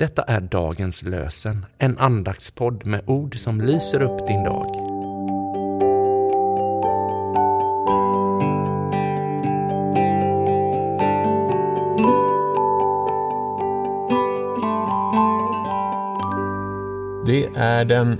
Detta 0.00 0.22
är 0.22 0.40
dagens 0.40 1.02
lösen, 1.02 1.66
en 1.78 1.98
andaktspodd 1.98 2.86
med 2.86 3.02
ord 3.06 3.38
som 3.38 3.60
lyser 3.60 4.02
upp 4.02 4.26
din 4.26 4.44
dag. 4.44 4.66
Det 17.26 17.46
är 17.56 17.84
den 17.84 18.18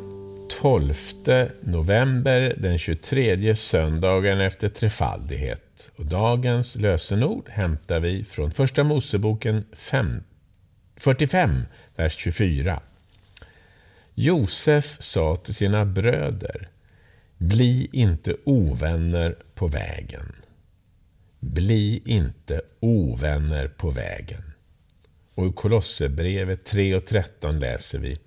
12 0.61 0.95
november, 1.61 2.55
den 2.59 2.79
23 2.79 3.55
söndagen 3.55 4.41
efter 4.41 4.69
trefaldighet. 4.69 5.91
Och 5.97 6.07
dagens 6.07 6.77
lösenord 6.77 7.49
hämtar 7.49 8.01
vi 8.01 8.25
från 8.25 8.51
Första 8.51 8.85
Moseboken 8.85 9.65
15 9.73 10.30
45, 11.01 11.67
vers 11.97 12.17
24. 12.17 12.81
Josef 14.15 14.97
sa 15.01 15.37
till 15.37 15.55
sina 15.55 15.85
bröder, 15.85 16.69
bli 17.39 17.89
inte 17.93 18.37
ovänner 18.45 19.37
på 19.55 19.67
vägen. 19.67 20.33
Bli 21.41 22.03
inte 22.05 22.61
ovänner 22.81 23.69
på 23.69 23.91
vägen. 23.91 24.53
Och 25.35 25.47
i 25.47 25.53
Kolosserbrevet 25.53 26.65
3 26.65 26.95
och 26.95 27.07
13 27.07 27.59
läser 27.59 27.99
vi, 27.99 28.19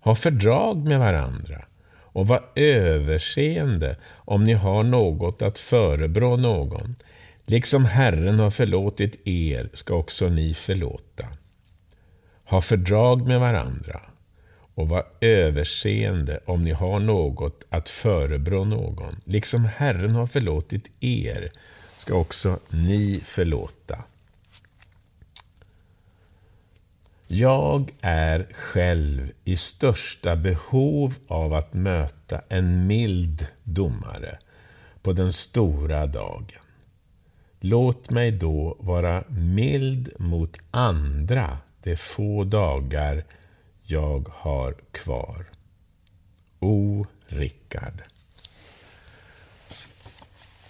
ha 0.00 0.14
fördrag 0.14 0.88
med 0.88 0.98
varandra 0.98 1.64
och 1.94 2.26
var 2.26 2.44
överseende 2.54 3.96
om 4.12 4.44
ni 4.44 4.52
har 4.52 4.82
något 4.82 5.42
att 5.42 5.58
förebrå 5.58 6.36
någon. 6.36 6.94
Liksom 7.44 7.84
Herren 7.84 8.38
har 8.38 8.50
förlåtit 8.50 9.28
er 9.28 9.68
ska 9.72 9.94
också 9.94 10.28
ni 10.28 10.54
förlåta. 10.54 11.26
Ha 12.48 12.60
fördrag 12.60 13.26
med 13.26 13.40
varandra 13.40 14.00
och 14.74 14.88
var 14.88 15.06
överseende 15.20 16.40
om 16.46 16.62
ni 16.62 16.70
har 16.70 17.00
något 17.00 17.64
att 17.70 17.88
förebrå 17.88 18.64
någon. 18.64 19.16
Liksom 19.24 19.64
Herren 19.64 20.14
har 20.14 20.26
förlåtit 20.26 20.90
er 21.00 21.52
ska 21.96 22.14
också 22.14 22.58
ni 22.68 23.20
förlåta. 23.24 24.04
Jag 27.26 27.90
är 28.00 28.46
själv 28.52 29.32
i 29.44 29.56
största 29.56 30.36
behov 30.36 31.14
av 31.26 31.54
att 31.54 31.74
möta 31.74 32.40
en 32.48 32.86
mild 32.86 33.46
domare 33.64 34.38
på 35.02 35.12
den 35.12 35.32
stora 35.32 36.06
dagen. 36.06 36.62
Låt 37.60 38.10
mig 38.10 38.30
då 38.30 38.76
vara 38.80 39.24
mild 39.28 40.12
mot 40.18 40.58
andra 40.70 41.58
de 41.82 41.96
få 41.96 42.44
dagar 42.44 43.24
jag 43.82 44.28
har 44.34 44.74
kvar. 44.92 45.44
O. 46.58 47.06
Rickard. 47.26 48.02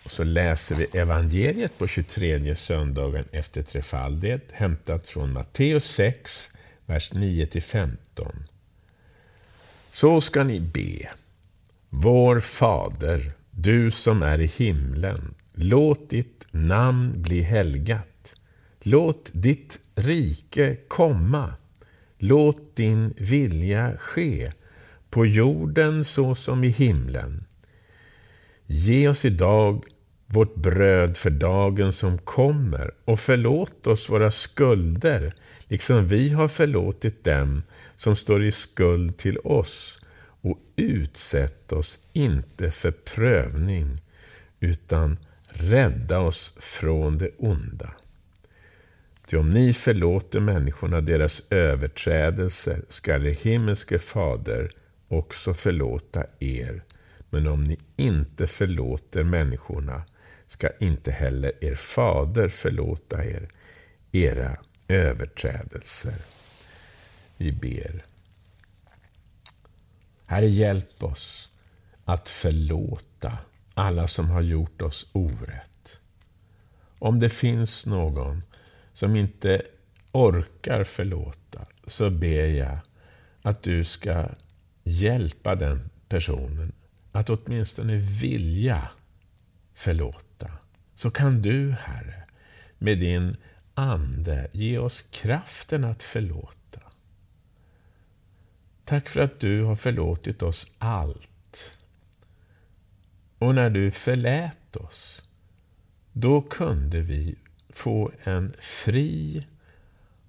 Så 0.07 0.25
läser 0.25 0.75
vi 0.75 0.85
evangeliet 0.85 1.79
på 1.79 1.87
23 1.87 2.57
söndagen 2.57 3.25
efter 3.33 3.63
trefaldighet, 3.63 4.53
hämtat 4.53 5.07
från 5.07 5.33
Matteus 5.33 5.85
6, 5.85 6.53
vers 6.87 7.13
9-15. 7.13 7.97
Så 9.91 10.21
ska 10.21 10.45
ni 10.45 10.61
be. 10.61 11.09
Vår 11.89 12.41
Fader, 12.41 13.33
du 13.51 13.91
som 13.91 14.23
är 14.23 14.41
i 14.41 14.47
himlen. 14.47 15.35
Låt 15.55 16.11
ditt 16.11 16.47
namn 16.51 17.23
bli 17.23 17.43
helgat. 17.43 18.18
Låt 18.81 19.31
ditt 19.33 19.79
rike 19.95 20.77
komma. 20.89 21.55
Låt 22.19 22.77
din 22.77 23.15
vilja 23.19 23.97
ske, 23.99 24.53
på 25.11 25.27
jorden 25.27 26.05
så 26.05 26.35
som 26.35 26.65
i 26.65 26.69
himlen. 26.69 27.45
Ge 28.67 29.09
oss 29.09 29.25
idag 29.25 29.85
vårt 30.27 30.55
bröd 30.55 31.17
för 31.17 31.31
dagen 31.31 31.93
som 31.93 32.19
kommer 32.19 32.91
och 33.05 33.21
förlåt 33.21 33.87
oss 33.87 34.11
våra 34.11 34.31
skulder, 34.31 35.35
liksom 35.69 36.07
vi 36.07 36.29
har 36.29 36.49
förlåtit 36.49 37.25
dem 37.25 37.63
som 37.97 38.17
står 38.17 38.45
i 38.45 38.53
skuld 38.53 39.17
till 39.17 39.39
oss. 39.39 40.01
Och 40.41 40.59
utsätt 40.77 41.73
oss 41.73 42.01
inte 42.13 42.71
för 42.71 42.91
prövning, 42.91 44.01
utan 44.61 45.19
rädda 45.49 46.19
oss 46.19 46.55
från 46.57 47.19
det 47.19 47.31
onda. 47.39 47.91
Ty 49.29 49.37
om 49.37 49.51
ni 49.51 49.73
förlåter 49.73 50.41
människorna 50.41 51.01
deras 51.01 51.43
överträdelser 51.51 52.83
skall 52.89 53.27
er 53.27 53.35
himmelske 53.35 53.99
fader 53.99 54.71
också 55.09 55.55
förlåta 55.55 56.25
er. 56.39 56.85
Men 57.31 57.47
om 57.47 57.65
ni 57.65 57.79
inte 57.97 58.47
förlåter 58.47 59.25
människorna 59.25 60.03
ska 60.47 60.69
inte 60.81 61.11
heller 61.11 61.65
er 61.65 61.75
fader 61.75 62.49
förlåta 62.49 63.25
er 63.25 63.49
era 64.13 64.57
överträdelser. 64.89 66.15
Vi 67.37 67.53
ber. 67.53 68.05
Herre, 70.27 70.47
hjälp 70.47 71.03
oss 71.03 71.51
att 72.05 72.29
förlåta 72.29 73.39
alla 73.75 74.07
som 74.07 74.31
har 74.31 74.43
gjort 74.43 74.83
oss 74.83 75.07
orätt. 75.13 76.01
Om 76.99 77.21
det 77.21 77.29
finns 77.31 77.87
någon 77.87 78.43
som 78.99 79.17
inte 79.17 79.63
orkar 80.13 80.85
förlåta, 80.85 81.67
så 81.87 82.11
ber 82.11 82.47
jag 82.47 82.79
att 83.43 83.63
du 83.63 83.85
ska 83.85 84.29
hjälpa 84.85 85.55
den 85.55 85.91
personen 86.09 86.73
att 87.13 87.31
åtminstone 87.31 87.97
vilja 87.97 88.91
förlåta. 89.75 90.51
Så 90.95 91.11
kan 91.11 91.43
du, 91.43 91.73
Herre, 91.73 92.23
med 92.79 92.99
din 92.99 93.37
Ande 93.75 94.49
ge 94.53 94.79
oss 94.79 95.05
kraften 95.11 95.85
att 95.85 96.03
förlåta. 96.03 96.81
Tack 98.85 99.09
för 99.09 99.21
att 99.21 99.41
du 99.41 99.63
har 99.63 99.77
förlåtit 99.77 100.43
oss 100.43 100.67
allt. 100.79 101.79
Och 103.39 103.55
när 103.55 103.71
du 103.71 103.91
förlät 103.91 104.77
oss, 104.77 105.23
då 106.13 106.43
kunde 106.43 107.01
vi 107.01 107.37
få 107.71 108.13
en 108.25 108.53
fri 108.59 109.47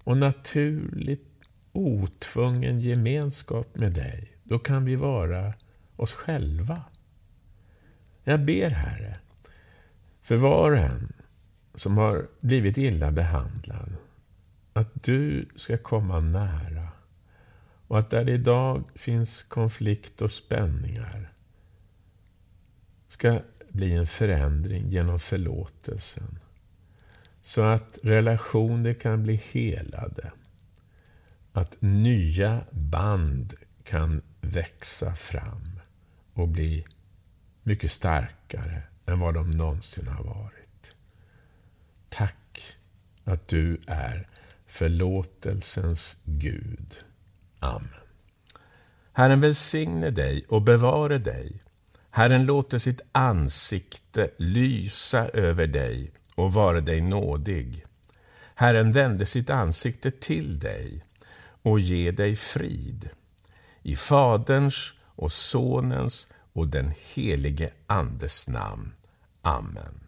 och 0.04 0.16
naturligt 0.16 1.26
otvungen 1.72 2.80
gemenskap 2.80 3.76
med 3.76 3.92
dig. 3.92 4.32
Då 4.44 4.58
kan 4.58 4.84
vi 4.84 4.96
vara 4.96 5.54
oss 5.96 6.14
själva. 6.14 6.82
Jag 8.24 8.40
ber, 8.40 8.70
Herre, 8.70 9.18
för 10.22 10.36
var 10.36 10.70
och 10.70 10.78
en 10.78 11.12
som 11.74 11.98
har 11.98 12.28
blivit 12.40 12.78
illa 12.78 13.10
behandlad, 13.10 13.96
att 14.72 15.04
du 15.04 15.48
ska 15.56 15.78
komma 15.78 16.20
nära. 16.20 16.88
Och 17.86 17.98
att 17.98 18.10
där 18.10 18.24
det 18.24 18.32
idag 18.32 18.84
finns 18.94 19.42
konflikt 19.42 20.22
och 20.22 20.30
spänningar, 20.30 21.32
ska 23.08 23.40
bli 23.68 23.92
en 23.92 24.06
förändring 24.06 24.88
genom 24.88 25.18
förlåtelsen. 25.18 26.38
Så 27.50 27.62
att 27.62 27.98
relationer 28.02 28.94
kan 28.94 29.22
bli 29.22 29.36
helade. 29.36 30.32
Att 31.52 31.76
nya 31.80 32.64
band 32.70 33.54
kan 33.84 34.22
växa 34.40 35.14
fram 35.14 35.80
och 36.34 36.48
bli 36.48 36.86
mycket 37.62 37.90
starkare 37.92 38.82
än 39.06 39.20
vad 39.20 39.34
de 39.34 39.50
någonsin 39.50 40.08
har 40.08 40.24
varit. 40.24 40.94
Tack 42.08 42.76
att 43.24 43.48
du 43.48 43.80
är 43.86 44.28
förlåtelsens 44.66 46.16
Gud. 46.24 46.94
Amen. 47.58 47.88
Herren 49.12 49.40
välsigne 49.40 50.10
dig 50.10 50.44
och 50.48 50.62
bevare 50.62 51.18
dig. 51.18 51.62
Herren 52.10 52.46
låter 52.46 52.78
sitt 52.78 53.00
ansikte 53.12 54.30
lysa 54.38 55.28
över 55.28 55.66
dig 55.66 56.12
och 56.40 56.52
vare 56.52 56.80
dig 56.80 57.00
nådig. 57.00 57.84
Herren 58.54 58.92
vände 58.92 59.26
sitt 59.26 59.50
ansikte 59.50 60.10
till 60.10 60.58
dig 60.58 61.04
och 61.62 61.80
ge 61.80 62.10
dig 62.10 62.36
frid. 62.36 63.08
I 63.82 63.96
Faderns 63.96 64.94
och 65.00 65.32
Sonens 65.32 66.28
och 66.52 66.68
den 66.68 66.92
helige 67.14 67.70
Andes 67.86 68.48
namn. 68.48 68.92
Amen. 69.42 70.00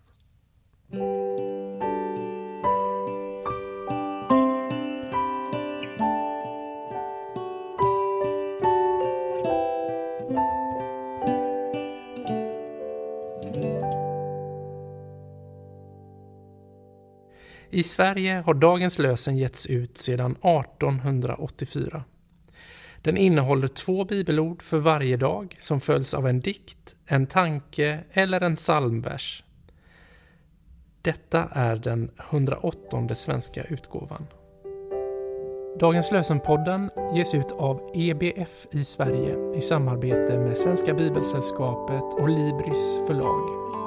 I 17.74 17.82
Sverige 17.82 18.42
har 18.46 18.54
Dagens 18.54 18.98
lösen 18.98 19.36
getts 19.36 19.66
ut 19.66 19.98
sedan 19.98 20.30
1884. 20.32 22.04
Den 23.02 23.16
innehåller 23.16 23.68
två 23.68 24.04
bibelord 24.04 24.62
för 24.62 24.78
varje 24.78 25.16
dag 25.16 25.56
som 25.60 25.80
följs 25.80 26.14
av 26.14 26.28
en 26.28 26.40
dikt, 26.40 26.96
en 27.06 27.26
tanke 27.26 27.98
eller 28.12 28.40
en 28.40 28.56
psalmvers. 28.56 29.44
Detta 31.02 31.48
är 31.52 31.76
den 31.76 32.10
108 32.30 33.14
svenska 33.14 33.62
utgåvan. 33.62 34.26
Dagens 35.80 36.12
lösenpodden 36.12 36.90
ges 37.14 37.34
ut 37.34 37.52
av 37.52 37.90
EBF 37.94 38.66
i 38.72 38.84
Sverige 38.84 39.56
i 39.56 39.60
samarbete 39.60 40.38
med 40.38 40.58
Svenska 40.58 40.94
Bibelsällskapet 40.94 42.20
och 42.20 42.28
Libris 42.28 43.06
förlag. 43.06 43.81